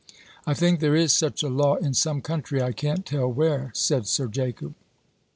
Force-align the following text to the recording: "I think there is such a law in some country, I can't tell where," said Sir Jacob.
"I 0.47 0.55
think 0.55 0.79
there 0.79 0.95
is 0.95 1.13
such 1.13 1.43
a 1.43 1.47
law 1.47 1.75
in 1.75 1.93
some 1.93 2.21
country, 2.21 2.59
I 2.59 2.71
can't 2.71 3.05
tell 3.05 3.27
where," 3.31 3.69
said 3.75 4.07
Sir 4.07 4.25
Jacob. 4.25 4.73